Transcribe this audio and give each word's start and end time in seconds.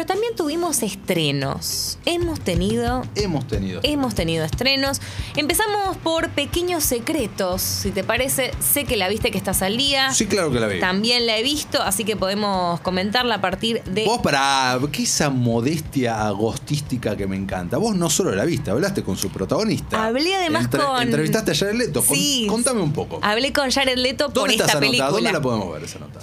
pero 0.00 0.14
también 0.14 0.34
tuvimos 0.34 0.82
estrenos. 0.82 1.98
Hemos 2.06 2.40
tenido 2.40 3.02
Hemos 3.16 3.46
tenido. 3.46 3.80
Hemos 3.82 4.14
tenido 4.14 4.46
estrenos. 4.46 4.98
Empezamos 5.36 5.98
por 5.98 6.30
Pequeños 6.30 6.84
Secretos. 6.84 7.60
Si 7.60 7.90
te 7.90 8.02
parece, 8.02 8.52
sé 8.60 8.84
que 8.84 8.96
la 8.96 9.10
viste 9.10 9.30
que 9.30 9.36
estás 9.36 9.60
al 9.60 9.76
día. 9.76 10.10
Sí, 10.14 10.24
claro 10.24 10.50
que 10.50 10.58
la 10.58 10.68
vi. 10.68 10.80
También 10.80 11.26
la 11.26 11.36
he 11.36 11.42
visto, 11.42 11.82
así 11.82 12.04
que 12.04 12.16
podemos 12.16 12.80
comentarla 12.80 13.34
a 13.34 13.40
partir 13.42 13.82
de. 13.84 14.06
Vos 14.06 14.20
para 14.22 14.78
qué 14.90 15.02
esa 15.02 15.28
modestia 15.28 16.26
agostística 16.26 17.14
que 17.14 17.26
me 17.26 17.36
encanta. 17.36 17.76
Vos 17.76 17.94
no 17.94 18.08
solo 18.08 18.34
la 18.34 18.46
viste, 18.46 18.70
hablaste 18.70 19.02
con 19.02 19.18
su 19.18 19.28
protagonista. 19.28 20.06
Hablé 20.06 20.34
además 20.34 20.68
con- 20.68 21.02
Entrevistaste 21.02 21.50
a 21.50 21.54
Jared 21.54 21.74
Leto. 21.74 22.02
Con- 22.02 22.16
Sí. 22.16 22.46
Contame 22.48 22.80
un 22.80 22.94
poco. 22.94 23.18
Hablé 23.22 23.52
con 23.52 23.70
Jared 23.70 23.98
Leto 23.98 24.26
por 24.28 24.34
¿Dónde 24.34 24.54
está 24.54 24.64
esta 24.66 24.80
película. 24.80 25.04
nota? 25.08 25.14
¿Dónde 25.16 25.32
la 25.32 25.42
podemos 25.42 25.70
ver 25.74 25.84
esa 25.84 25.98
nota? 25.98 26.20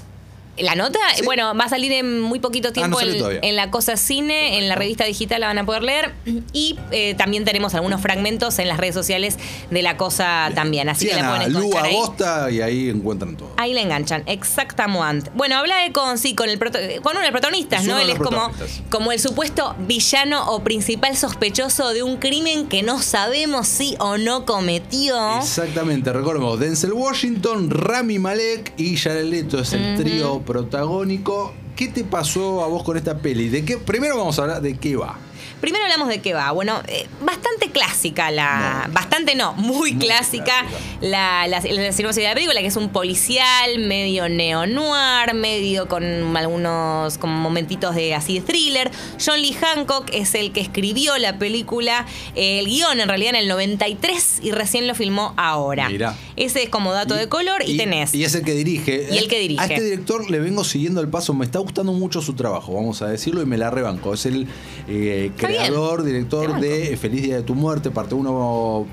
¿La 0.59 0.75
nota? 0.75 0.99
Sí. 1.15 1.23
Bueno, 1.25 1.53
va 1.55 1.65
a 1.65 1.69
salir 1.69 1.91
en 1.91 2.19
muy 2.21 2.39
poquito 2.39 2.71
tiempo 2.73 2.99
no 2.99 3.05
salió 3.05 3.29
en- 3.41 3.55
la 3.55 3.69
Cosa 3.71 3.97
Cine, 3.97 4.57
en 4.57 4.67
la 4.69 4.75
revista 4.75 5.03
digital 5.05 5.41
la 5.41 5.47
van 5.47 5.57
a 5.59 5.65
poder 5.65 5.84
leer. 5.84 6.13
Y 6.53 6.77
eh, 6.91 7.15
también 7.15 7.45
tenemos 7.45 7.73
algunos 7.75 8.02
fragmentos 8.02 8.59
en 8.59 8.67
las 8.67 8.77
redes 8.77 8.95
sociales 8.95 9.38
de 9.70 9.81
la 9.81 9.98
Cosa 9.98 10.51
también. 10.55 10.89
Así 10.89 11.07
que 11.07 11.15
la 11.15 11.35
pueden 11.35 11.53
Lu 11.53 11.59
encontrar 11.59 11.85
ahí. 11.85 11.95
Agosta 11.95 12.51
y 12.51 12.62
ahí 12.62 12.89
encuentran 12.89 13.35
todo. 13.38 13.49
Ahí 13.57 13.73
la 13.73 13.81
enganchan, 13.81 14.23
exactamente. 14.25 15.31
Bueno, 15.35 15.55
hablé 15.57 15.73
con 15.93 16.17
sí, 16.17 16.34
con 16.35 16.49
el 16.49 16.57
proto- 16.59 16.79
con 17.01 17.12
uno 17.12 17.20
de 17.20 17.26
los 17.27 17.31
protagonistas, 17.31 17.81
Es 17.81 17.87
¿no? 17.87 17.98
de 17.98 18.03
Él 18.03 18.09
es 18.12 18.20
como, 18.20 18.51
como 18.89 19.12
el 19.12 19.20
supuesto 19.20 19.76
villano 19.79 20.49
o 20.51 20.63
principal 20.63 21.15
sospechoso 21.15 21.93
de 21.93 22.03
un 22.03 22.17
crimen 22.17 22.67
que 22.67 22.84
no 22.84 23.01
sabemos 23.01 23.67
si 23.67 23.95
o 23.99 24.17
no 24.17 24.45
cometió. 24.45 25.37
Exactamente, 25.39 26.12
recordemos, 26.13 26.59
Denzel 26.59 26.93
Washington, 26.93 27.70
Rami 27.70 28.20
Malek 28.20 28.73
y 28.77 28.98
Jared 28.98 29.26
Leto 29.26 29.59
es 29.59 29.73
el 29.73 29.95
trío 29.98 30.41
protagónico. 30.47 31.53
¿Qué 31.75 31.89
te 31.89 32.03
pasó 32.03 32.63
a 32.63 32.67
vos 32.67 32.81
con 32.81 32.97
esta 32.97 33.19
peli? 33.19 33.49
¿De 33.49 33.63
qué? 33.63 33.77
Primero 33.77 34.17
vamos 34.17 34.39
a 34.39 34.43
hablar 34.43 34.61
de 34.61 34.77
qué 34.77 34.95
va. 34.95 35.15
Primero 35.61 35.83
hablamos 35.83 36.07
de 36.07 36.21
qué 36.21 36.33
va. 36.33 36.51
Bueno, 36.51 36.81
eh, 36.87 37.07
bastante 37.23 37.56
clásica 37.77 38.31
la. 38.31 38.89
Bastante 38.91 39.35
no, 39.35 39.53
muy, 39.53 39.93
Muy 39.93 39.95
clásica, 39.95 40.65
clásica. 40.65 40.81
la, 41.01 41.47
la, 41.47 41.59
la 41.59 41.91
sinopsis 41.91 42.23
de 42.23 42.29
la 42.29 42.33
película, 42.33 42.59
que 42.59 42.67
es 42.67 42.75
un 42.75 42.89
policial, 42.89 43.77
medio 43.79 44.27
neo-noir, 44.29 45.33
medio 45.35 45.87
con 45.87 46.03
algunos 46.35 47.17
como 47.20 47.37
momentitos 47.37 47.93
de 47.93 48.15
así 48.15 48.39
de 48.39 48.45
thriller. 48.45 48.91
John 49.23 49.41
Lee 49.41 49.53
Hancock 49.53 50.09
es 50.11 50.33
el 50.33 50.51
que 50.51 50.61
escribió 50.61 51.17
la 51.20 51.37
película, 51.37 52.05
eh, 52.35 52.59
el 52.59 52.65
guion 52.65 52.99
en 52.99 53.07
realidad 53.07 53.35
en 53.35 53.41
el 53.41 53.48
93 53.48 54.39
y 54.41 54.51
recién 54.51 54.87
lo 54.87 54.95
filmó 54.95 55.33
ahora. 55.37 55.89
Mirá. 55.89 56.15
Ese 56.35 56.63
es 56.63 56.70
como 56.70 56.93
dato 56.93 57.13
de 57.15 57.27
color 57.29 57.61
y, 57.65 57.77
tenés. 57.77 58.13
Y 58.15 58.23
es 58.23 58.33
el 58.35 58.43
que 58.43 58.53
dirige. 58.53 59.07
Y 59.11 59.17
el 59.17 59.27
que 59.27 59.39
dirige. 59.39 59.61
A 59.61 59.65
este 59.65 59.83
director 59.83 60.29
le 60.29 60.39
vengo 60.39 60.63
siguiendo 60.63 61.01
el 61.01 61.09
paso. 61.09 61.33
Me 61.33 61.45
está 61.45 61.59
gustando 61.59 61.93
mucho 61.93 62.21
su 62.21 62.33
trabajo, 62.33 62.73
vamos 62.73 63.01
a 63.01 63.07
decirlo, 63.07 63.41
y 63.41 63.45
me 63.45 63.57
la 63.57 63.70
rebanco. 63.70 64.13
Es 64.13 64.25
el 64.25 64.47
eh, 64.88 65.31
creador, 65.35 66.03
director 66.03 66.59
de 66.59 66.97
Feliz 66.97 67.22
Día 67.22 67.35
de 67.35 67.44
tu 67.44 67.55
Muerte, 67.68 67.91
parte 67.91 68.16
1. 68.16 68.85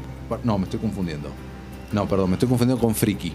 No, 0.43 0.59
me 0.59 0.65
estoy 0.65 0.81
confundiendo. 0.81 1.29
No, 1.93 2.09
perdón, 2.09 2.31
me 2.31 2.35
estoy 2.35 2.49
confundiendo 2.49 2.85
con 2.85 2.93
Friki. 2.93 3.33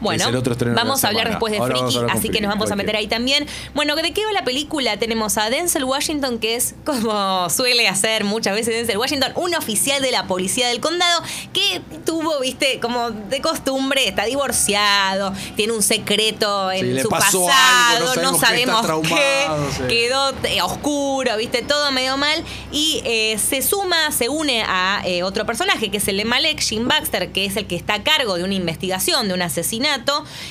Bueno, 0.00 0.28
el 0.28 0.36
otro 0.36 0.56
vamos 0.74 1.04
a 1.04 1.08
hablar 1.08 1.28
después 1.28 1.52
de 1.52 1.58
Ahora 1.58 1.76
así 2.10 2.28
que 2.30 2.40
nos 2.40 2.48
vamos 2.48 2.70
a 2.70 2.76
meter 2.76 2.96
ahí 2.96 3.06
también. 3.06 3.46
Bueno, 3.74 3.94
¿de 3.96 4.12
qué 4.12 4.24
va 4.24 4.32
la 4.32 4.44
película? 4.44 4.96
Tenemos 4.98 5.36
a 5.36 5.50
Denzel 5.50 5.84
Washington, 5.84 6.38
que 6.38 6.56
es, 6.56 6.74
como 6.84 7.48
suele 7.50 7.86
hacer 7.88 8.24
muchas 8.24 8.54
veces 8.54 8.74
Denzel 8.74 8.98
Washington, 8.98 9.32
un 9.36 9.54
oficial 9.54 10.00
de 10.02 10.10
la 10.10 10.26
policía 10.26 10.68
del 10.68 10.80
condado 10.80 11.22
que 11.52 11.82
tuvo, 12.04 12.40
viste, 12.40 12.80
como 12.80 13.10
de 13.10 13.40
costumbre, 13.40 14.08
está 14.08 14.24
divorciado, 14.24 15.32
tiene 15.56 15.72
un 15.72 15.82
secreto 15.82 16.72
en 16.72 16.96
Sí, 16.96 17.02
su 17.02 17.08
pasado, 17.08 17.48
algo, 17.48 18.14
no 18.16 18.32
no 18.32 18.38
sabemos 18.38 18.80
sabemos 18.84 19.08
qué, 19.08 19.44
traumado, 19.44 19.88
quedó 19.88 20.32
eh, 20.44 20.62
oscuro, 20.62 21.36
viste, 21.36 21.62
todo 21.62 21.92
medio 21.92 22.16
mal. 22.16 22.42
Y 22.72 23.02
eh, 23.04 23.38
se 23.38 23.62
suma, 23.62 24.10
se 24.12 24.28
une 24.28 24.62
a 24.62 25.02
eh, 25.04 25.22
otro 25.22 25.46
personaje, 25.46 25.90
que 25.90 25.98
es 25.98 26.08
el 26.08 26.16
de 26.16 26.24
Malek, 26.24 26.60
Jim 26.60 26.88
Baxter, 26.88 27.32
que 27.32 27.44
es 27.44 27.56
el 27.56 27.66
que 27.66 27.76
está 27.76 27.94
a 27.94 28.02
cargo 28.02 28.36
de 28.36 28.44
una 28.44 28.54
investigación, 28.54 29.28
de 29.28 29.34
un 29.34 29.42
asesinato. 29.42 29.89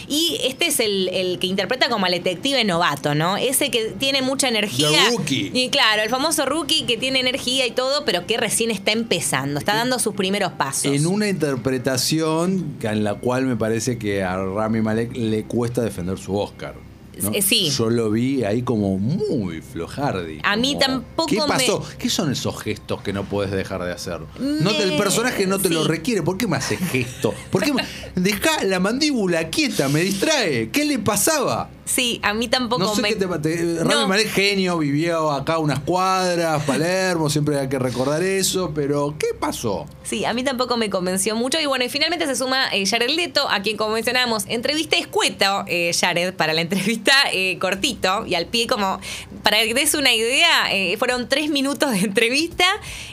Y 0.07 0.39
este 0.43 0.67
es 0.67 0.79
el, 0.79 1.09
el 1.09 1.39
que 1.39 1.47
interpreta 1.47 1.89
como 1.89 2.05
al 2.05 2.11
detective 2.11 2.63
novato, 2.63 3.15
¿no? 3.15 3.37
Ese 3.37 3.71
que 3.71 3.93
tiene 3.99 4.21
mucha 4.21 4.47
energía. 4.47 4.89
The 4.89 5.17
rookie. 5.17 5.51
Y 5.53 5.69
claro, 5.69 6.01
el 6.01 6.09
famoso 6.09 6.45
rookie 6.45 6.85
que 6.85 6.97
tiene 6.97 7.19
energía 7.19 7.65
y 7.65 7.71
todo, 7.71 8.05
pero 8.05 8.25
que 8.25 8.37
recién 8.37 8.71
está 8.71 8.91
empezando, 8.91 9.59
está 9.59 9.75
dando 9.75 9.99
sus 9.99 10.15
primeros 10.15 10.51
pasos. 10.53 10.93
En 10.93 11.05
una 11.05 11.27
interpretación 11.27 12.77
en 12.81 13.03
la 13.03 13.15
cual 13.15 13.45
me 13.45 13.55
parece 13.55 13.97
que 13.97 14.23
a 14.23 14.37
Rami 14.37 14.81
Malek 14.81 15.15
le 15.15 15.43
cuesta 15.43 15.81
defender 15.81 16.17
su 16.17 16.37
Oscar. 16.37 16.88
¿No? 17.23 17.31
Eh, 17.33 17.41
sí. 17.41 17.69
Yo 17.69 17.89
lo 17.89 18.09
vi 18.11 18.43
ahí 18.43 18.61
como 18.61 18.97
muy 18.97 19.61
flojardi. 19.61 20.39
A 20.43 20.55
mí 20.55 20.73
como, 20.73 20.79
tampoco 20.79 21.27
¿Qué 21.27 21.35
me- 21.41 21.47
pasó? 21.47 21.85
¿Qué 21.97 22.09
son 22.09 22.31
esos 22.31 22.61
gestos 22.61 23.01
que 23.01 23.13
no 23.13 23.23
puedes 23.25 23.51
dejar 23.51 23.83
de 23.83 23.91
hacer? 23.91 24.19
No 24.39 24.71
te- 24.71 24.83
el 24.83 24.97
personaje 24.97 25.45
no 25.47 25.59
te 25.59 25.69
lo 25.69 25.83
requiere. 25.85 26.21
¿Por 26.23 26.37
qué 26.37 26.47
me 26.47 26.57
hace 26.57 26.77
gesto? 26.77 27.33
¿Por 27.51 27.63
qué 27.63 27.73
me... 27.73 27.83
Deja 28.15 28.63
la 28.63 28.79
mandíbula 28.79 29.49
quieta, 29.49 29.89
me 29.89 30.01
distrae. 30.01 30.69
¿Qué 30.69 30.85
le 30.85 30.99
pasaba? 30.99 31.69
Sí, 31.89 32.19
a 32.23 32.35
mí 32.35 32.47
tampoco 32.47 32.83
No 32.83 32.93
sé 32.95 33.01
me... 33.01 33.09
qué 33.09 33.15
te, 33.15 33.25
te- 33.39 33.79
Rami 33.79 33.93
No. 33.95 34.07
Malek 34.07 34.29
genio, 34.31 34.77
vivió 34.77 35.31
acá 35.31 35.57
unas 35.57 35.79
cuadras, 35.79 36.61
Palermo, 36.63 37.31
siempre 37.31 37.57
hay 37.59 37.67
que 37.67 37.79
recordar 37.79 38.21
eso, 38.21 38.71
pero 38.75 39.15
¿qué 39.17 39.27
pasó? 39.39 39.87
Sí, 40.03 40.23
a 40.23 40.33
mí 40.33 40.43
tampoco 40.43 40.77
me 40.77 40.89
convenció 40.91 41.35
mucho. 41.35 41.59
Y 41.59 41.65
bueno, 41.65 41.83
y 41.85 41.89
finalmente 41.89 42.27
se 42.27 42.35
suma 42.35 42.67
eh, 42.71 42.85
Jared 42.85 43.09
Leto, 43.09 43.47
a 43.49 43.61
quien, 43.61 43.75
como 43.75 43.93
mencionábamos, 43.93 44.43
entrevista 44.47 44.97
escueto, 44.97 45.63
eh, 45.67 45.91
Jared, 45.99 46.33
para 46.35 46.53
la 46.53 46.61
entrevista 46.69 47.13
eh, 47.33 47.57
cortito 47.59 48.25
y 48.27 48.35
al 48.35 48.45
pie, 48.45 48.67
como 48.67 48.99
para 49.43 49.57
que 49.63 49.73
des 49.73 49.93
una 49.95 50.13
idea, 50.13 50.71
eh, 50.71 50.95
fueron 50.97 51.27
tres 51.27 51.49
minutos 51.49 51.89
de 51.91 51.99
entrevista 51.99 52.65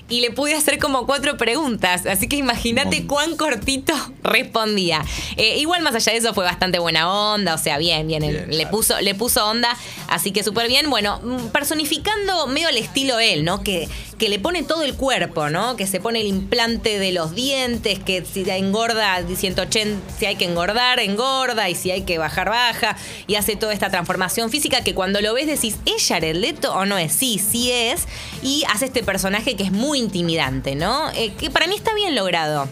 y 0.09 0.21
le 0.21 0.31
pude 0.33 0.55
hacer 0.55 0.79
como 0.79 1.07
cuatro 1.07 1.37
preguntas. 1.39 2.05
Así 2.07 2.29
que 2.29 2.37
imagínate 2.37 3.07
cuán 3.07 3.37
cortito 3.37 3.95
respondía. 4.23 5.03
Eh, 5.37 5.59
igual, 5.59 5.83
más 5.83 5.95
allá 5.95 6.13
de 6.13 6.19
eso, 6.19 6.35
fue 6.35 6.45
bastante 6.45 6.79
buena 6.79 7.11
onda, 7.11 7.55
o 7.55 7.59
sea, 7.59 7.79
bien, 7.79 8.07
bien, 8.07 8.17
Bien, 8.23 8.47
le, 8.51 8.66
claro. 8.67 8.77
puso, 8.77 9.01
le 9.01 9.15
puso 9.15 9.47
onda, 9.47 9.77
así 10.09 10.31
que 10.33 10.43
súper 10.43 10.69
bien. 10.69 10.91
Bueno, 10.91 11.21
mm, 11.23 11.49
personificando 11.49 12.47
medio 12.47 12.69
el 12.69 12.79
estilo 12.79 13.19
él, 13.19 13.45
¿no? 13.45 13.63
Que, 13.63 13.89
que 14.19 14.29
le 14.29 14.39
pone 14.39 14.63
todo 14.63 14.83
el 14.83 14.95
cuerpo, 14.95 15.51
¿no? 15.51 15.77
Que 15.77 15.87
se 15.87 16.01
pone 16.01 16.21
el 16.21 16.27
implante 16.27 16.99
de 16.99 17.13
los 17.13 17.35
dientes, 17.35 17.99
que 17.99 18.25
si 18.25 18.49
engorda 18.49 19.23
180, 19.27 20.01
si 20.19 20.27
hay 20.27 20.37
que 20.37 20.47
engordar, 20.47 21.01
engorda, 21.01 21.69
y 21.69 21.75
si 21.75 21.91
hay 21.91 22.03
que 22.03 22.19
bajar, 22.19 22.49
baja, 22.49 22.97
y 23.27 23.35
hace 23.35 23.57
toda 23.57 23.73
esta 23.73 23.91
transformación 23.91 24.51
física 24.51 24.83
que 24.83 24.95
cuando 24.95 25.21
lo 25.21 25.35
ves 25.35 25.47
decís, 25.47 25.77
¿es 25.85 26.07
Jared 26.07 26.37
Leto 26.37 26.73
o 26.75 26.87
no 26.87 26.97
es? 26.99 27.13
Sí, 27.13 27.39
sí 27.39 27.71
es, 27.71 28.07
y 28.43 28.65
hace 28.73 28.87
este 28.87 29.03
personaje 29.03 29.57
que 29.57 29.65
es 29.65 29.73
muy 29.73 29.99
intimidante, 29.99 30.75
¿no? 30.75 31.11
Eh, 31.13 31.33
que 31.39 31.51
para 31.51 31.67
mí 31.67 31.75
está 31.75 31.95
bien 31.95 32.15
logrado. 32.15 32.69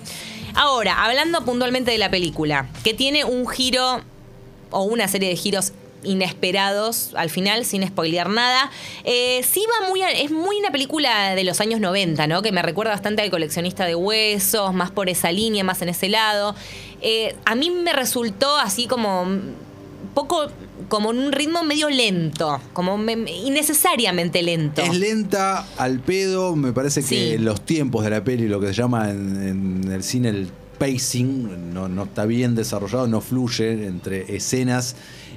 Ahora, 0.55 1.05
hablando 1.05 1.45
puntualmente 1.45 1.91
de 1.91 1.99
la 1.99 2.11
película, 2.11 2.69
que 2.85 2.95
tiene 2.95 3.25
un 3.25 3.49
giro 3.49 4.03
o 4.71 4.83
una 4.83 5.09
serie 5.09 5.29
de 5.29 5.37
giros 5.37 5.73
inesperados 6.05 7.11
al 7.17 7.31
final, 7.31 7.65
sin 7.65 7.87
spoilear 7.87 8.29
nada. 8.31 8.71
Eh, 9.05 9.43
sí 9.49 9.63
va 9.83 9.89
muy, 9.89 10.03
a- 10.03 10.11
es 10.11 10.31
muy 10.31 10.57
una 10.59 10.71
película 10.71 11.35
de 11.35 11.45
los 11.45 11.61
años 11.61 11.81
90, 11.81 12.27
¿no? 12.27 12.43
Que 12.43 12.53
me 12.53 12.63
recuerda 12.63 12.93
bastante 12.93 13.23
al 13.23 13.31
coleccionista 13.31 13.85
de 13.87 13.95
huesos, 13.95 14.73
más 14.75 14.91
por 14.91 15.09
esa 15.09 15.33
línea, 15.33 15.65
más 15.65 15.83
en 15.83 15.89
ese 15.89 16.09
lado. 16.09 16.55
Eh, 17.03 17.35
a 17.45 17.55
mí 17.55 17.71
me 17.71 17.93
resultó 17.93 18.57
así 18.57 18.87
como 18.87 19.27
poco, 20.15 20.47
como 20.89 21.11
en 21.11 21.19
un 21.19 21.33
ritmo 21.33 21.65
medio 21.65 21.89
lento, 21.91 22.61
como 22.73 22.97
me- 22.97 23.13
innecesariamente 23.31 24.43
lento. 24.43 24.83
Es 24.83 24.95
lenta 24.97 25.67
al 25.77 25.99
pedo, 26.01 26.55
me 26.57 26.73
parece 26.73 27.01
que 27.01 27.07
Sí. 27.37 27.39
los 27.39 27.61
tiempos 27.63 28.05
de 28.05 28.11
la 28.11 28.23
peli, 28.23 28.47
lo 28.49 28.61
que 28.61 28.69
se 28.69 28.75
llama 28.75 29.11
en, 29.11 29.83
en 29.85 29.93
el 29.93 30.03
cine 30.05 30.29
el 30.29 30.49
pacing, 30.79 31.73
no, 31.73 31.89
no 31.89 32.05
está 32.05 32.27
bien 32.27 32.55
desarrollado, 32.55 33.07
no 33.07 33.21
fluye 33.21 33.87
entre 33.87 34.35
escenas 34.37 34.97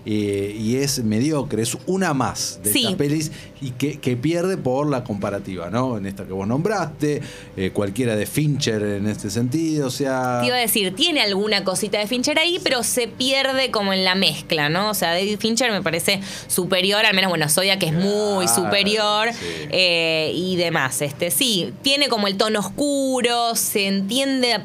eh, 0.10 0.56
y 0.58 0.78
es 0.78 1.04
mediocre, 1.04 1.62
es 1.64 1.78
una 1.86 2.14
más 2.14 2.62
de 2.64 2.72
Sí. 2.72 2.80
estas 2.84 2.96
pelis 2.96 3.32
y 3.60 3.72
que, 3.72 4.00
que 4.00 4.16
pierde 4.16 4.56
por 4.56 4.90
la 4.90 5.04
comparativa, 5.04 5.70
¿no? 5.70 5.98
En 5.98 6.06
esta 6.06 6.24
que 6.26 6.32
vos 6.32 6.48
nombraste, 6.48 7.22
eh, 7.58 7.72
cualquiera 7.74 8.16
de 8.16 8.26
Fincher 8.26 8.82
en 8.84 9.08
este 9.08 9.30
sentido, 9.30 9.88
o 9.88 9.90
sea... 9.90 10.40
Te 10.42 10.48
iba 10.48 10.56
a 10.56 10.60
decir, 10.60 10.96
tiene 10.96 11.22
alguna 11.22 11.64
cosita 11.66 12.00
de 12.00 12.08
Fincher 12.08 12.40
ahí, 12.40 12.60
pero 12.64 12.84
se 12.84 13.08
pierde 13.10 13.70
como 13.70 13.92
en 13.92 14.06
la 14.06 14.16
mezcla, 14.16 14.70
¿no? 14.70 14.92
O 14.92 14.94
sea, 14.94 15.10
David 15.12 15.40
Fincher 15.40 15.72
me 15.72 15.82
parece 15.82 16.22
superior, 16.48 17.06
al 17.06 17.14
menos, 17.16 17.30
bueno, 17.30 17.50
Soya 17.50 17.78
que 17.78 17.88
es 17.88 17.94
muy 17.94 18.48
superior 18.48 19.30
sí. 19.34 19.46
eh, 19.72 20.32
y 20.34 20.56
demás. 20.56 21.02
Este, 21.02 21.32
sí, 21.32 21.74
tiene 21.82 22.08
como 22.08 22.28
el 22.28 22.38
tono 22.38 22.60
oscuro, 22.60 23.56
se 23.56 23.88
entiende 23.88 24.60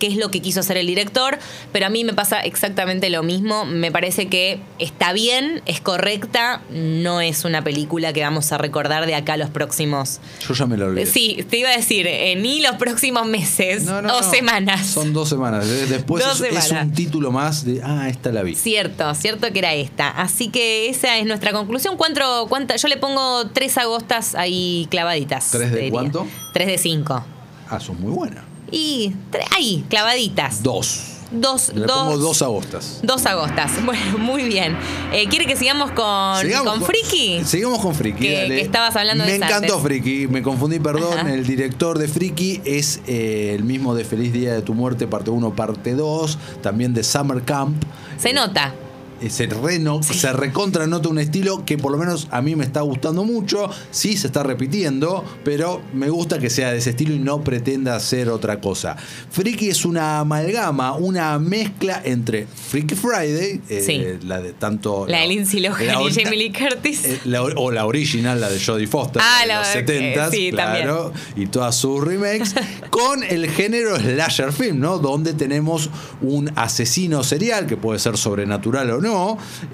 qué 0.00 0.06
es 0.08 0.16
lo 0.16 0.30
que 0.32 0.40
quiso 0.40 0.60
hacer 0.60 0.78
el 0.78 0.86
director, 0.86 1.38
pero 1.72 1.86
a 1.86 1.90
mí 1.90 2.02
me 2.04 2.14
pasa 2.14 2.40
exactamente 2.40 3.08
lo 3.10 3.22
mismo. 3.22 3.64
Me 3.66 3.92
parece 3.92 4.26
que 4.28 4.58
está 4.80 5.12
bien, 5.12 5.62
es 5.66 5.80
correcta, 5.80 6.62
no 6.70 7.20
es 7.20 7.44
una 7.44 7.62
película 7.62 8.12
que 8.12 8.22
vamos 8.22 8.50
a 8.52 8.58
recordar 8.58 9.06
de 9.06 9.14
acá 9.14 9.36
los 9.36 9.50
próximos. 9.50 10.20
Yo 10.48 10.54
ya 10.54 10.66
me 10.66 10.76
lo 10.76 10.86
olvidé. 10.86 11.06
Sí, 11.06 11.44
te 11.48 11.58
iba 11.58 11.68
a 11.68 11.76
decir, 11.76 12.06
eh, 12.06 12.34
ni 12.36 12.60
los 12.60 12.76
próximos 12.76 13.26
meses 13.26 13.84
No, 13.84 14.02
no, 14.02 14.16
o 14.18 14.20
no. 14.22 14.30
semanas. 14.30 14.86
Son 14.86 15.12
dos 15.12 15.28
semanas. 15.28 15.66
Eh, 15.66 15.86
Después 15.88 16.24
Dos 16.24 16.40
es, 16.40 16.56
es 16.56 16.64
semanas. 16.64 16.86
un 16.88 16.94
título 16.94 17.30
más 17.32 17.64
de, 17.64 17.80
ah, 17.84 18.08
esta 18.08 18.32
la 18.32 18.42
vi. 18.42 18.54
Cierto, 18.54 19.14
cierto 19.14 19.52
que 19.52 19.58
era 19.58 19.74
esta. 19.74 20.08
Así 20.10 20.48
que 20.48 20.88
esa 20.88 21.18
es 21.18 21.26
nuestra 21.26 21.52
conclusión. 21.52 21.96
¿Cuánto, 21.96 22.46
cuánta, 22.48 22.76
yo 22.76 22.88
le 22.88 22.96
pongo 22.96 23.46
tres 23.48 23.76
agostas 23.78 24.34
ahí 24.34 24.86
clavaditas. 24.90 25.50
¿Tres 25.50 25.70
de 25.70 25.76
diría. 25.76 25.90
cuánto? 25.90 26.26
Tres 26.54 26.66
de 26.68 26.78
cinco. 26.78 27.24
Ah, 27.68 27.78
son 27.80 28.00
muy 28.00 28.10
buenas. 28.12 28.44
Y 28.72 29.12
ahí, 29.56 29.84
clavaditas. 29.88 30.62
Dos. 30.62 31.09
Dos, 31.32 31.72
Le 31.74 31.86
dos, 31.86 31.92
pongo 31.96 32.18
dos 32.18 32.42
agostas. 32.42 32.98
dos 33.02 33.24
agostas. 33.26 33.70
Bueno, 33.84 34.18
muy 34.18 34.42
bien. 34.44 34.76
Eh, 35.12 35.26
¿Quiere 35.28 35.46
que 35.46 35.54
sigamos 35.56 35.90
con, 35.92 36.40
Sigamos 36.40 36.72
con 36.78 36.82
Friki? 36.84 37.44
Sigamos 37.44 37.78
con 37.80 37.94
Friki. 37.94 38.18
Que- 38.20 38.34
dale. 38.34 38.56
que 38.56 38.60
estabas 38.62 38.96
hablando 38.96 39.24
Me 39.24 39.30
de 39.30 39.36
encantó. 39.36 39.78
Friki, 39.78 40.26
me 40.28 40.42
confundí, 40.42 40.80
perdón. 40.80 41.18
Ajá. 41.18 41.32
El 41.32 41.46
director 41.46 41.98
de 41.98 42.08
Friki 42.08 42.60
es 42.64 43.00
eh, 43.06 43.54
el 43.56 43.62
mismo 43.64 43.94
de 43.94 44.04
Feliz 44.04 44.32
Día 44.32 44.52
de 44.54 44.62
tu 44.62 44.74
Muerte, 44.74 45.06
parte 45.06 45.30
1, 45.30 45.54
parte 45.54 45.94
2. 45.94 46.38
También 46.62 46.94
de 46.94 47.04
Summer 47.04 47.42
Camp. 47.42 47.80
Se 48.18 48.32
nota. 48.32 48.74
Eh, 49.20 49.28
Se, 49.30 49.46
reno, 49.46 50.02
se 50.02 50.32
recontra 50.32 50.86
nota 50.86 51.08
un 51.08 51.18
estilo 51.18 51.64
que 51.66 51.76
por 51.76 51.92
lo 51.92 51.98
menos 51.98 52.28
a 52.30 52.40
mí 52.40 52.56
me 52.56 52.64
está 52.64 52.80
gustando 52.80 53.24
mucho. 53.24 53.68
Sí, 53.90 54.16
se 54.16 54.28
está 54.28 54.42
repitiendo, 54.42 55.24
pero 55.44 55.82
me 55.92 56.08
gusta 56.08 56.38
que 56.38 56.48
sea 56.48 56.72
de 56.72 56.78
ese 56.78 56.90
estilo 56.90 57.14
y 57.14 57.18
no 57.18 57.42
pretenda 57.44 57.96
hacer 57.96 58.28
otra 58.30 58.60
cosa. 58.60 58.96
Freaky 59.30 59.68
es 59.68 59.84
una 59.84 60.20
amalgama, 60.20 60.94
una 60.94 61.38
mezcla 61.38 62.00
entre 62.04 62.46
Freaky 62.46 62.94
Friday, 62.94 63.60
eh, 63.68 63.82
Sí. 63.84 64.26
la 64.26 64.40
de 64.40 64.52
tanto. 64.54 65.06
La 65.06 65.20
de 65.20 65.28
Lindsay 65.28 65.60
Lohan 65.60 65.82
y 66.02 66.12
Jamie 66.12 66.38
Lee 66.38 66.52
Curtis. 66.52 67.04
eh, 67.04 67.20
la 67.24 67.42
o 67.42 67.70
la 67.70 67.84
original, 67.86 68.40
la 68.40 68.48
de 68.48 68.58
Jodie 68.58 68.86
Foster, 68.86 69.20
Ah, 69.24 69.40
de 69.42 69.46
la- 69.48 69.58
los 69.58 69.68
eh, 69.68 69.72
70 69.72 70.30
sí, 70.30 70.50
claro, 70.50 71.12
y 71.36 71.46
todas 71.46 71.74
sus 71.76 72.02
remakes, 72.02 72.54
con 72.90 73.22
el 73.22 73.50
género 73.50 73.96
slasher 73.96 74.52
film, 74.52 74.78
¿no? 74.80 74.98
Donde 74.98 75.34
tenemos 75.34 75.90
un 76.22 76.50
asesino 76.56 77.22
serial, 77.22 77.66
que 77.66 77.76
puede 77.76 77.98
ser 77.98 78.16
sobrenatural 78.16 78.90
o 78.92 79.00
no. 79.00 79.09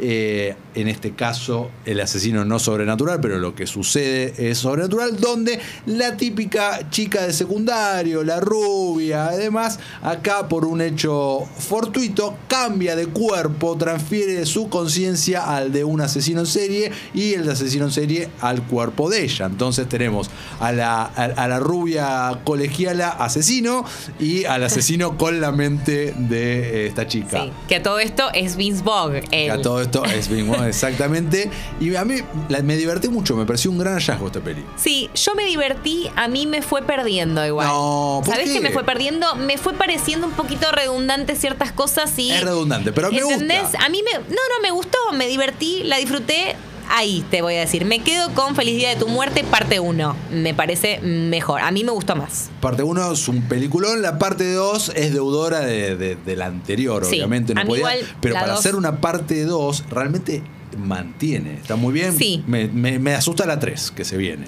Eh, 0.00 0.54
en 0.74 0.88
este 0.88 1.12
caso, 1.12 1.70
el 1.84 2.00
asesino 2.00 2.44
no 2.44 2.58
sobrenatural, 2.58 3.20
pero 3.20 3.38
lo 3.38 3.54
que 3.54 3.66
sucede 3.66 4.50
es 4.50 4.58
sobrenatural, 4.58 5.18
donde 5.18 5.58
la 5.86 6.16
típica 6.16 6.90
chica 6.90 7.26
de 7.26 7.32
secundario, 7.32 8.22
la 8.22 8.40
rubia, 8.40 9.26
además, 9.28 9.78
acá 10.02 10.48
por 10.48 10.64
un 10.64 10.80
hecho 10.80 11.46
fortuito, 11.58 12.36
cambia 12.48 12.94
de 12.96 13.06
cuerpo, 13.06 13.76
transfiere 13.76 14.44
su 14.46 14.68
conciencia 14.68 15.56
al 15.56 15.72
de 15.72 15.84
un 15.84 16.00
asesino 16.00 16.40
en 16.40 16.46
serie 16.46 16.92
y 17.14 17.34
el 17.34 17.46
de 17.46 17.52
asesino 17.52 17.86
en 17.86 17.92
serie 17.92 18.28
al 18.40 18.62
cuerpo 18.62 19.08
de 19.08 19.24
ella. 19.24 19.46
Entonces 19.46 19.88
tenemos 19.88 20.30
a 20.60 20.72
la, 20.72 21.04
a, 21.04 21.48
la 21.48 21.58
rubia 21.58 22.40
colegiala 22.44 23.08
asesino 23.08 23.84
y 24.18 24.44
al 24.44 24.64
asesino 24.64 25.16
con 25.16 25.40
la 25.40 25.52
mente 25.52 26.14
de 26.16 26.84
eh, 26.84 26.86
esta 26.86 27.06
chica. 27.06 27.44
Sí, 27.44 27.52
que 27.68 27.80
todo 27.80 27.98
esto 27.98 28.24
es 28.34 28.56
Vince 28.56 28.82
Vogue. 28.82 29.24
Que 29.30 29.50
a 29.50 29.60
todo 29.60 29.82
esto 29.82 30.04
es 30.04 30.28
Bing 30.28 30.46
Bong, 30.50 30.64
exactamente. 30.66 31.50
Y 31.80 31.94
a 31.96 32.04
mí 32.04 32.16
la- 32.48 32.62
me 32.62 32.76
divertí 32.76 33.08
mucho, 33.08 33.36
me 33.36 33.44
pareció 33.46 33.70
un 33.70 33.78
gran 33.78 33.94
hallazgo 33.94 34.26
esta 34.26 34.40
peli. 34.40 34.64
Sí, 34.76 35.10
yo 35.14 35.34
me 35.34 35.44
divertí, 35.44 36.08
a 36.16 36.28
mí 36.28 36.46
me 36.46 36.62
fue 36.62 36.82
perdiendo 36.82 37.44
igual. 37.46 37.66
No, 37.66 38.22
¿por 38.24 38.34
¿Sabés 38.34 38.48
qué? 38.50 38.54
qué 38.56 38.60
me 38.60 38.70
fue 38.70 38.84
perdiendo? 38.84 39.34
Me 39.36 39.58
fue 39.58 39.74
pareciendo 39.74 40.26
un 40.26 40.32
poquito 40.32 40.70
redundante 40.72 41.36
ciertas 41.36 41.72
cosas 41.72 42.18
y. 42.18 42.30
Es 42.30 42.42
redundante, 42.42 42.92
pero 42.92 43.10
me 43.10 43.18
¿Entendés? 43.18 43.62
gusta. 43.62 43.84
A 43.84 43.88
mí 43.88 44.02
me. 44.02 44.18
No, 44.18 44.24
no, 44.28 44.62
me 44.62 44.70
gustó, 44.70 44.98
me 45.14 45.26
divertí, 45.26 45.82
la 45.84 45.96
disfruté. 45.98 46.56
Ahí 46.88 47.24
te 47.30 47.42
voy 47.42 47.54
a 47.56 47.60
decir. 47.60 47.84
Me 47.84 48.00
quedo 48.02 48.32
con 48.34 48.54
Feliz 48.56 48.76
Día 48.76 48.90
de 48.90 48.96
tu 48.96 49.08
Muerte, 49.08 49.44
parte 49.44 49.80
1. 49.80 50.16
Me 50.32 50.54
parece 50.54 51.00
mejor. 51.00 51.60
A 51.60 51.70
mí 51.70 51.84
me 51.84 51.90
gustó 51.92 52.16
más. 52.16 52.50
Parte 52.60 52.82
1 52.82 53.12
es 53.12 53.28
un 53.28 53.42
peliculón, 53.42 54.02
la 54.02 54.18
parte 54.18 54.52
2 54.52 54.92
es 54.94 55.12
deudora 55.12 55.60
de, 55.60 55.96
de- 55.96 56.16
de 56.16 56.36
la 56.36 56.46
anterior, 56.46 57.04
Sí, 57.04 57.16
obviamente. 57.16 57.54
No 57.54 57.64
podía, 57.64 57.88
pero 58.20 58.34
para 58.34 58.48
dos- 58.48 58.60
hacer 58.60 58.76
una 58.76 59.00
parte 59.00 59.44
2, 59.44 59.84
realmente 59.90 60.42
mantiene. 60.78 61.54
Está 61.54 61.76
muy 61.76 61.92
bien. 61.92 62.16
Sí. 62.16 62.42
Me, 62.46 62.68
me- 62.68 62.98
me 62.98 63.14
asusta 63.14 63.46
la 63.46 63.58
3 63.58 63.90
que 63.90 64.04
se 64.04 64.16
viene. 64.16 64.46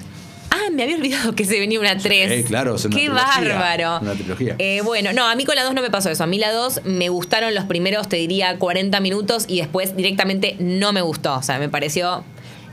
Me 0.79 0.85
había 0.85 0.97
olvidado 0.97 1.35
que 1.35 1.45
se 1.45 1.59
venía 1.59 1.81
una 1.81 1.99
3. 1.99 2.33
Sí, 2.37 2.45
claro, 2.45 2.77
es 2.77 2.85
una 2.85 2.95
Qué 2.97 3.07
trilogía, 3.07 3.27
bárbaro. 3.55 3.99
una 4.01 4.13
trilogía. 4.15 4.55
Eh, 4.59 4.81
bueno, 4.85 5.13
no, 5.13 5.27
a 5.29 5.35
mí 5.35 5.45
con 5.45 5.57
la 5.57 5.65
2 5.65 5.75
no 5.75 5.83
me 5.83 5.91
pasó 5.91 6.09
eso. 6.09 6.23
A 6.23 6.27
mí 6.29 6.39
la 6.39 6.53
2 6.53 6.83
me 6.85 7.09
gustaron 7.09 7.53
los 7.55 7.65
primeros, 7.65 8.09
te 8.09 8.17
diría, 8.17 8.57
40 8.59 9.01
minutos 9.01 9.45
y 9.49 9.59
después 9.59 9.97
directamente 9.97 10.55
no 10.61 10.93
me 10.93 11.03
gustó. 11.03 11.35
O 11.35 11.43
sea, 11.43 11.59
me 11.59 11.69
pareció 11.69 12.23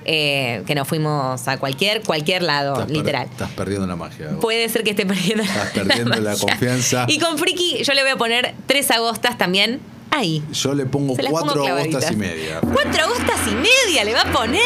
eh, 0.06 0.62
que 0.68 0.76
nos 0.76 0.88
fuimos 0.88 1.48
a 1.48 1.58
cualquier, 1.58 2.04
cualquier 2.04 2.44
lado, 2.44 2.74
Estás 2.74 2.88
per- 2.88 2.96
literal. 2.98 3.28
estás 3.32 3.50
perdiendo 3.54 3.88
la 3.88 3.96
magia. 3.96 4.28
vos. 4.34 4.38
Puede 4.40 4.70
ser 4.70 4.84
que 4.84 4.92
esté 4.92 5.06
perdiendo, 5.08 5.42
Estás 5.44 5.70
perdiendo 5.74 6.12
la 6.12 6.32
magia. 6.34 6.48
confianza. 6.48 7.06
Y 7.08 7.18
con 7.18 7.40
Friki 7.40 7.84
yo 7.84 7.94
le 7.94 8.04
voy 8.04 8.12
a 8.12 8.18
poner 8.18 8.54
tres 8.68 8.92
agostas 8.92 9.36
también 9.40 9.80
ahí. 10.16 10.44
Yo 10.52 10.74
le 10.74 10.86
pongo 10.86 11.16
Se 11.16 11.24
las 11.24 11.32
pongo 11.32 11.46
4 11.46 11.64
clavaditas. 11.64 12.04
agostas 12.06 12.12
y 12.12 12.16
media. 12.18 12.60
Cuatro 12.62 13.04
agostas 13.04 13.40
y 13.48 13.56
media 13.56 14.04
le 14.04 14.14
va 14.14 14.22
a 14.22 14.32
poner. 14.32 14.62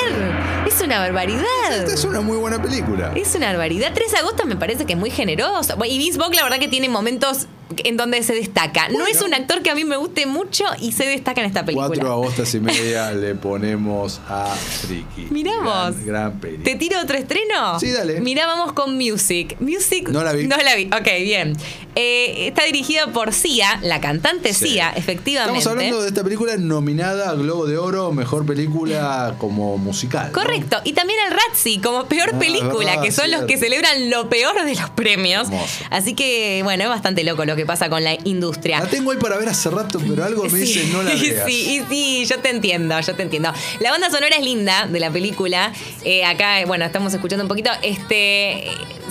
Es 0.67 0.81
una 0.81 0.99
barbaridad. 0.99 1.43
Esta 1.71 1.93
es 1.93 2.03
una 2.03 2.21
muy 2.21 2.37
buena 2.37 2.61
película. 2.61 3.11
Es 3.15 3.33
una 3.35 3.47
barbaridad. 3.47 3.91
Tres 3.93 4.13
agostas 4.13 4.45
me 4.45 4.55
parece 4.55 4.85
que 4.85 4.93
es 4.93 4.99
muy 4.99 5.09
generoso. 5.09 5.75
Y 5.85 5.97
Vince 5.97 6.17
Vaughn, 6.17 6.33
la 6.35 6.43
verdad 6.43 6.59
que 6.59 6.67
tiene 6.67 6.89
momentos 6.89 7.47
en 7.83 7.97
donde 7.97 8.21
se 8.23 8.33
destaca. 8.33 8.89
No 8.89 9.05
es 9.07 9.21
un 9.21 9.33
actor 9.33 9.61
que 9.61 9.69
a 9.69 9.75
mí 9.75 9.83
me 9.85 9.97
guste 9.97 10.25
mucho 10.25 10.63
y 10.79 10.91
se 10.91 11.05
destaca 11.05 11.41
en 11.41 11.47
esta 11.47 11.65
película. 11.65 11.87
4 11.87 12.11
agostas 12.11 12.53
y 12.55 12.59
media 12.59 13.11
le 13.13 13.35
ponemos 13.35 14.19
a 14.27 14.45
Friki. 14.55 15.27
Mirá 15.29 15.51
Gran-. 15.61 16.05
Gran 16.05 16.39
peli. 16.39 16.57
¿Te 16.63 16.75
tiro 16.75 16.99
otro 16.99 17.17
estreno? 17.17 17.79
Sí, 17.79 17.91
dale. 17.91 18.21
Mirá, 18.21 18.47
vamos 18.47 18.73
con 18.73 18.95
Music. 18.97 19.55
Music. 19.59 20.09
No 20.09 20.23
la 20.23 20.33
vi. 20.33 20.47
No 20.47 20.57
la 20.57 20.75
vi. 20.75 20.85
Ok, 20.85 21.07
bien. 21.23 21.55
Eh, 21.95 22.47
está 22.47 22.63
dirigida 22.65 23.07
por 23.07 23.33
Sia, 23.33 23.79
la 23.81 23.99
cantante 23.99 24.53
Sí. 24.53 24.69
Sia, 24.69 24.91
efectivamente. 24.95 25.59
Estamos 25.59 25.77
hablando 25.79 26.01
de 26.01 26.07
esta 26.07 26.23
película 26.23 26.55
nominada 26.57 27.29
a 27.31 27.33
Globo 27.33 27.65
de 27.65 27.77
Oro, 27.77 28.11
mejor 28.11 28.45
película 28.45 29.35
como 29.37 29.77
musical. 29.77 30.27
¿no? 30.27 30.33
Correcto. 30.33 30.77
Y 30.85 30.93
también 30.93 31.19
al 31.27 31.33
Razzie 31.37 31.81
como 31.81 32.05
peor 32.05 32.31
Ah, 32.33 32.39
película, 32.39 32.91
verdad, 32.91 33.03
que 33.03 33.11
son 33.11 33.31
los 33.31 33.43
que 33.43 33.57
celebran 33.57 34.09
lo 34.09 34.29
peor 34.29 34.63
de 34.63 34.75
los 34.75 34.89
premios. 34.91 35.47
Hermoso. 35.49 35.83
Así 35.89 36.13
que, 36.15 36.61
bueno, 36.63 36.83
es 36.83 36.89
bastante 36.89 37.23
loco 37.23 37.43
lo 37.45 37.55
que 37.55 37.58
pasa 37.65 37.89
con 37.89 38.03
la 38.03 38.17
industria. 38.23 38.79
La 38.79 38.87
tengo 38.87 39.11
ahí 39.11 39.17
para 39.17 39.37
ver 39.37 39.49
hace 39.49 39.69
rato, 39.69 39.99
pero 40.07 40.23
algo 40.23 40.43
me 40.45 40.59
dice 40.59 40.87
no 40.91 41.03
la 41.03 41.11
veas. 41.15 41.45
Sí, 41.45 41.83
sí, 41.89 42.25
yo 42.25 42.39
te 42.39 42.49
entiendo, 42.49 42.99
yo 42.99 43.15
te 43.15 43.23
entiendo. 43.23 43.51
La 43.79 43.91
banda 43.91 44.09
sonora 44.09 44.35
es 44.35 44.43
linda 44.43 44.87
de 44.87 44.99
la 44.99 45.09
película. 45.11 45.71
Eh, 46.03 46.25
acá, 46.25 46.57
bueno, 46.65 46.85
estamos 46.85 47.13
escuchando 47.13 47.43
un 47.43 47.49
poquito. 47.49 47.69
Este, 47.81 48.67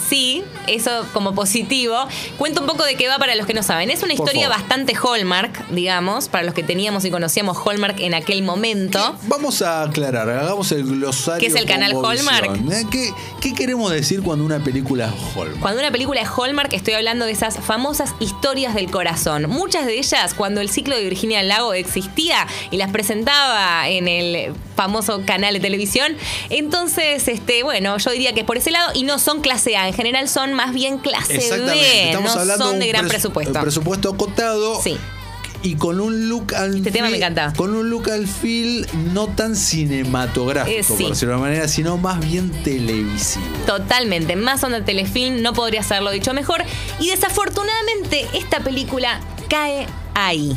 sí, 0.08 0.42
eso 0.66 1.06
como 1.12 1.34
positivo. 1.34 1.96
Cuento 2.36 2.60
un 2.60 2.66
poco 2.66 2.84
de 2.84 2.94
qué 2.96 3.08
va 3.08 3.18
para 3.18 3.34
los 3.34 3.46
que 3.46 3.54
no 3.54 3.62
saben. 3.62 3.90
Es 3.90 4.02
una 4.02 4.14
Por 4.14 4.26
historia 4.26 4.48
favor. 4.48 4.58
bastante 4.62 4.94
Hallmark, 4.94 5.68
digamos, 5.70 6.28
para 6.28 6.44
los 6.44 6.54
que 6.54 6.62
teníamos 6.62 7.04
y 7.04 7.10
conocíamos 7.10 7.56
Hallmark 7.66 8.00
en 8.00 8.14
aquel 8.14 8.42
momento. 8.42 9.16
Vamos 9.28 9.62
a 9.62 9.82
aclarar, 9.82 10.28
hagamos 10.28 10.70
el 10.72 10.84
glosario. 10.84 11.40
¿Qué 11.40 11.46
es 11.46 11.54
el 11.60 11.66
canal. 11.66 11.92
Hallmark? 11.92 12.56
¿Eh? 12.70 12.84
¿Qué, 12.90 13.10
qué 13.40 13.54
queremos 13.54 13.90
decir 13.90 14.22
cuando 14.22 14.44
una 14.44 14.62
película 14.62 15.06
es 15.06 15.36
Hallmark? 15.36 15.60
Cuando 15.60 15.80
una 15.80 15.90
película 15.90 16.20
es 16.20 16.28
Hallmark, 16.28 16.72
estoy 16.72 16.94
hablando 16.94 17.24
de 17.24 17.32
esas 17.32 17.56
famosas 17.58 18.14
historias 18.20 18.37
del 18.40 18.90
corazón. 18.90 19.46
Muchas 19.48 19.84
de 19.86 19.98
ellas, 19.98 20.32
cuando 20.34 20.60
el 20.60 20.70
ciclo 20.70 20.96
de 20.96 21.02
Virginia 21.04 21.42
Lago 21.42 21.74
existía 21.74 22.46
y 22.70 22.76
las 22.76 22.90
presentaba 22.90 23.88
en 23.88 24.08
el 24.08 24.54
famoso 24.76 25.22
canal 25.26 25.54
de 25.54 25.60
televisión. 25.60 26.16
Entonces, 26.48 27.28
este, 27.28 27.62
bueno, 27.62 27.98
yo 27.98 28.10
diría 28.10 28.32
que 28.32 28.40
es 28.40 28.46
por 28.46 28.56
ese 28.56 28.70
lado 28.70 28.90
y 28.94 29.02
no 29.02 29.18
son 29.18 29.40
clase 29.40 29.76
A. 29.76 29.88
En 29.88 29.94
general 29.94 30.28
son 30.28 30.54
más 30.54 30.72
bien 30.72 30.98
clase. 30.98 31.34
B. 31.36 32.06
Estamos 32.06 32.34
no 32.34 32.40
hablando 32.40 32.64
son 32.64 32.78
de 32.78 32.86
gran 32.88 33.04
pres- 33.06 33.10
presupuesto. 33.10 33.60
Presupuesto 33.60 34.08
acotado. 34.10 34.80
Sí. 34.82 34.96
Y 35.62 35.74
con 35.74 36.00
un 36.00 36.28
look 36.28 36.54
al 36.54 36.76
Este 36.76 36.90
tema 36.92 37.10
me 37.10 37.16
encanta. 37.16 37.52
Con 37.56 37.74
un 37.74 37.90
look 37.90 38.08
al 38.10 38.26
feel 38.28 38.86
no 39.12 39.26
tan 39.26 39.56
cinematográfico, 39.56 40.78
Eh, 40.78 40.82
sí. 40.84 41.02
por 41.02 41.10
decirlo 41.10 41.34
de 41.34 41.38
una 41.40 41.48
manera, 41.48 41.68
sino 41.68 41.96
más 41.98 42.20
bien 42.20 42.50
televisivo. 42.62 43.44
Totalmente, 43.66 44.36
más 44.36 44.62
onda 44.62 44.84
telefilm, 44.84 45.42
no 45.42 45.52
podría 45.54 45.82
haberlo 45.82 46.10
dicho 46.12 46.32
mejor. 46.32 46.62
Y 47.00 47.08
desafortunadamente 47.10 48.26
esta 48.34 48.60
película 48.60 49.20
cae 49.48 49.86
ahí. 50.14 50.56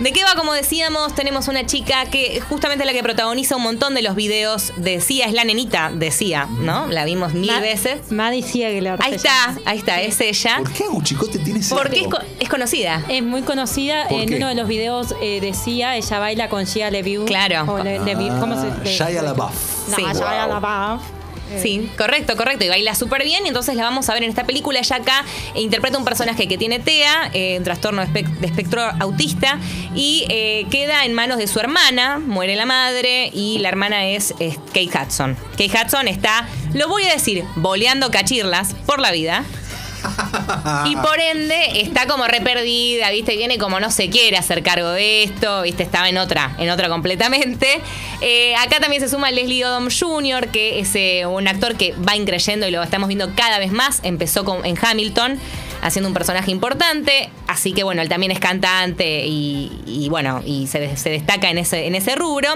¿De 0.00 0.12
qué 0.12 0.24
va? 0.24 0.34
Como 0.34 0.54
decíamos, 0.54 1.14
tenemos 1.14 1.48
una 1.48 1.66
chica 1.66 2.06
que 2.06 2.40
justamente 2.40 2.84
es 2.84 2.86
la 2.86 2.94
que 2.94 3.02
protagoniza 3.02 3.54
un 3.56 3.62
montón 3.62 3.94
de 3.94 4.00
los 4.00 4.14
videos 4.14 4.72
de 4.76 4.98
Cia, 5.00 5.26
es 5.26 5.34
la 5.34 5.44
nenita 5.44 5.90
de 5.92 6.10
Cia, 6.10 6.46
¿no? 6.46 6.86
La 6.86 7.04
vimos 7.04 7.34
mil 7.34 7.50
Ma- 7.52 7.60
veces. 7.60 8.10
Maddie 8.10 8.42
Ziegler. 8.42 8.96
Ahí 9.02 9.14
está, 9.14 9.56
ahí 9.66 9.76
está, 9.78 10.00
es 10.00 10.18
ella. 10.22 10.56
¿Por 10.58 10.72
qué 10.72 10.84
Aguchicote 10.84 11.38
tiene 11.40 11.60
ese 11.60 11.74
Porque 11.74 12.00
es, 12.00 12.08
co- 12.08 12.18
es 12.38 12.48
conocida. 12.48 13.02
Es 13.10 13.22
muy 13.22 13.42
conocida. 13.42 14.08
¿Por 14.08 14.22
En 14.22 14.28
qué? 14.30 14.36
uno 14.36 14.48
de 14.48 14.54
los 14.54 14.66
videos 14.68 15.14
eh, 15.20 15.38
decía, 15.42 15.94
ella 15.96 16.18
baila 16.18 16.48
con 16.48 16.64
Shia 16.64 16.90
LaBeouf. 16.90 17.26
Claro. 17.26 17.70
O 17.70 17.78
Le- 17.82 17.98
LaBeouf, 17.98 18.40
¿Cómo 18.40 18.54
se 18.58 18.68
Ah, 18.68 18.76
le- 18.82 18.90
Shia 18.90 19.22
LaBeouf. 19.22 19.88
No, 19.88 19.96
Sí. 19.96 20.02
Shia 20.02 20.46
Wow. 20.46 20.60
LaBeouf. 20.60 21.02
Sí, 21.60 21.90
correcto, 21.96 22.36
correcto. 22.36 22.64
Y 22.64 22.68
baila 22.68 22.94
súper 22.94 23.24
bien. 23.24 23.44
Y 23.44 23.48
entonces 23.48 23.74
la 23.76 23.84
vamos 23.84 24.08
a 24.08 24.14
ver 24.14 24.22
en 24.22 24.30
esta 24.30 24.44
película. 24.44 24.78
Ella 24.78 24.96
acá 24.96 25.24
interpreta 25.54 25.98
un 25.98 26.04
personaje 26.04 26.48
que 26.48 26.58
tiene 26.58 26.78
TEA, 26.78 27.30
eh, 27.32 27.56
un 27.58 27.64
trastorno 27.64 28.04
de 28.04 28.26
espectro 28.42 28.82
autista, 29.00 29.58
y 29.94 30.26
eh, 30.28 30.66
queda 30.70 31.04
en 31.04 31.12
manos 31.12 31.38
de 31.38 31.46
su 31.46 31.58
hermana. 31.60 32.18
Muere 32.18 32.56
la 32.56 32.66
madre 32.66 33.30
y 33.32 33.58
la 33.58 33.68
hermana 33.68 34.06
es, 34.06 34.34
es 34.38 34.56
Kate 34.68 34.90
Hudson. 34.92 35.36
Kate 35.52 35.70
Hudson 35.70 36.08
está, 36.08 36.48
lo 36.74 36.88
voy 36.88 37.04
a 37.04 37.12
decir, 37.12 37.44
boleando 37.56 38.10
cachirlas 38.10 38.74
por 38.86 39.00
la 39.00 39.10
vida. 39.12 39.44
Y 40.86 40.96
por 40.96 41.18
ende 41.20 41.80
está 41.80 42.06
como 42.06 42.26
re 42.26 42.40
perdida, 42.40 43.10
¿viste? 43.10 43.36
Viene 43.36 43.58
como 43.58 43.80
no 43.80 43.90
se 43.90 44.08
quiere 44.10 44.36
hacer 44.36 44.62
cargo 44.62 44.90
de 44.90 45.22
esto, 45.24 45.62
¿viste? 45.62 45.82
Estaba 45.82 46.08
en 46.08 46.18
otra, 46.18 46.54
en 46.58 46.70
otra 46.70 46.88
completamente. 46.88 47.80
Eh, 48.20 48.54
acá 48.56 48.80
también 48.80 49.02
se 49.02 49.08
suma 49.08 49.30
Leslie 49.30 49.64
Odom 49.64 49.88
Jr., 49.90 50.48
que 50.48 50.80
es 50.80 50.94
eh, 50.94 51.26
un 51.26 51.48
actor 51.48 51.76
que 51.76 51.92
va 52.06 52.16
increyendo 52.16 52.66
y 52.66 52.70
lo 52.70 52.82
estamos 52.82 53.08
viendo 53.08 53.30
cada 53.34 53.58
vez 53.58 53.72
más. 53.72 54.00
Empezó 54.02 54.44
con- 54.44 54.64
en 54.64 54.76
Hamilton 54.80 55.38
haciendo 55.82 56.08
un 56.08 56.14
personaje 56.14 56.50
importante, 56.50 57.30
así 57.46 57.72
que 57.72 57.84
bueno, 57.84 58.02
él 58.02 58.08
también 58.10 58.30
es 58.32 58.38
cantante 58.38 59.24
y, 59.26 59.72
y 59.86 60.10
bueno, 60.10 60.42
y 60.44 60.66
se, 60.66 60.94
se 60.98 61.08
destaca 61.08 61.48
en 61.48 61.56
ese, 61.56 61.86
en 61.86 61.94
ese 61.94 62.16
rubro. 62.16 62.48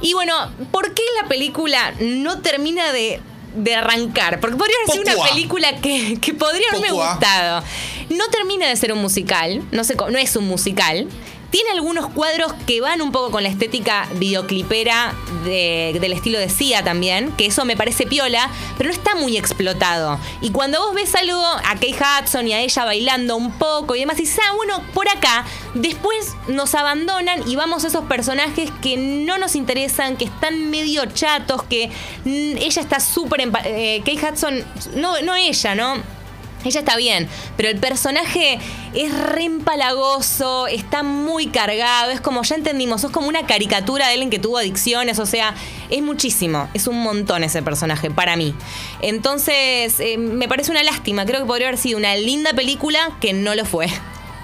Y 0.00 0.12
bueno, 0.14 0.34
¿por 0.70 0.94
qué 0.94 1.02
la 1.20 1.28
película 1.28 1.92
no 2.00 2.38
termina 2.40 2.92
de, 2.92 3.20
de 3.54 3.74
arrancar? 3.74 4.40
Porque 4.40 4.56
podría 4.56 4.76
haber 4.84 4.96
sido 5.04 5.20
una 5.20 5.30
película 5.30 5.76
que, 5.80 6.18
que 6.20 6.34
podría 6.34 6.66
haberme 6.70 6.88
gustado. 7.12 7.62
No 8.10 8.26
termina 8.28 8.66
de 8.68 8.76
ser 8.76 8.92
un 8.92 9.00
musical, 9.00 9.62
no, 9.72 9.84
sé, 9.84 9.94
no 9.96 10.18
es 10.18 10.34
un 10.36 10.46
musical. 10.46 11.06
Tiene 11.50 11.70
algunos 11.70 12.06
cuadros 12.10 12.52
que 12.64 12.80
van 12.80 13.02
un 13.02 13.10
poco 13.10 13.32
con 13.32 13.42
la 13.42 13.48
estética 13.48 14.06
videoclipera 14.14 15.14
de- 15.44 15.98
del 16.00 16.12
estilo 16.12 16.38
de 16.38 16.48
Sia 16.48 16.84
también, 16.84 17.32
que 17.32 17.46
eso 17.46 17.64
me 17.64 17.76
parece 17.76 18.06
piola, 18.06 18.48
pero 18.78 18.88
no 18.90 18.94
está 18.94 19.16
muy 19.16 19.36
explotado. 19.36 20.20
Y 20.40 20.50
cuando 20.50 20.78
vos 20.80 20.94
ves 20.94 21.12
algo 21.16 21.42
a 21.44 21.74
Kate 21.74 21.96
Hudson 22.22 22.46
y 22.46 22.52
a 22.52 22.60
ella 22.60 22.84
bailando 22.84 23.36
un 23.36 23.50
poco 23.52 23.96
y 23.96 24.00
demás, 24.00 24.16
y 24.18 24.22
dices, 24.22 24.38
ah, 24.48 24.52
bueno, 24.54 24.80
por 24.94 25.08
acá, 25.08 25.44
después 25.74 26.34
nos 26.48 26.74
abandonan 26.74 27.48
y 27.48 27.56
vamos 27.56 27.84
a 27.84 27.88
esos 27.88 28.04
personajes 28.04 28.70
que 28.82 28.96
no 28.96 29.38
nos 29.38 29.54
interesan, 29.54 30.16
que 30.16 30.24
están 30.24 30.70
medio 30.70 31.04
chatos, 31.06 31.62
que 31.64 31.90
mm, 32.24 32.56
ella 32.56 32.82
está 32.82 33.00
súper... 33.00 33.40
eh, 33.64 34.02
Kate 34.04 34.26
Hudson, 34.26 34.64
no, 34.96 35.20
no 35.22 35.34
ella, 35.34 35.74
¿no? 35.74 36.20
Ella 36.62 36.80
está 36.80 36.96
bien, 36.96 37.26
pero 37.56 37.70
el 37.70 37.78
personaje 37.78 38.58
es 38.94 39.18
re 39.18 39.44
empalagoso, 39.44 40.66
está 40.66 41.02
muy 41.02 41.46
cargado, 41.46 42.10
es 42.10 42.20
como, 42.20 42.42
ya 42.42 42.54
entendimos, 42.54 43.00
sos 43.00 43.10
como 43.10 43.28
una 43.28 43.46
caricatura 43.46 44.06
de 44.06 44.12
alguien 44.12 44.28
que 44.28 44.38
tuvo 44.38 44.58
adicciones, 44.58 45.18
o 45.18 45.24
sea, 45.24 45.54
es 45.88 46.02
muchísimo, 46.02 46.68
es 46.74 46.86
un 46.86 47.00
montón 47.02 47.44
ese 47.44 47.62
personaje 47.62 48.10
para 48.10 48.36
mí. 48.36 48.54
Entonces, 49.00 50.00
eh, 50.00 50.18
me 50.18 50.48
parece 50.48 50.70
una 50.70 50.82
lástima, 50.82 51.24
creo 51.24 51.40
que 51.40 51.46
podría 51.46 51.68
haber 51.68 51.78
sido 51.78 51.96
una 51.96 52.14
linda 52.16 52.52
película 52.52 53.16
que 53.22 53.32
no 53.32 53.54
lo 53.54 53.64
fue. 53.64 53.88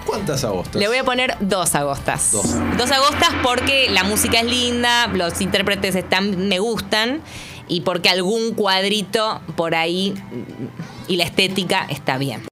¿Cuántas 0.06 0.44
agostas? 0.44 0.76
Le 0.76 0.88
voy 0.88 0.96
a 0.96 1.04
poner 1.04 1.36
dos 1.40 1.74
agostas. 1.74 2.32
Dos. 2.32 2.46
Dos 2.78 2.90
agostas 2.90 3.30
porque 3.42 3.90
la 3.90 4.04
música 4.04 4.40
es 4.40 4.46
linda, 4.46 5.08
los 5.08 5.40
intérpretes 5.40 5.94
están, 5.94 6.48
me 6.48 6.58
gustan 6.58 7.20
y 7.68 7.80
porque 7.80 8.08
algún 8.08 8.54
cuadrito 8.54 9.40
por 9.56 9.74
ahí 9.74 10.14
y 11.08 11.16
la 11.16 11.24
estética 11.24 11.86
está 11.88 12.18
bien. 12.18 12.40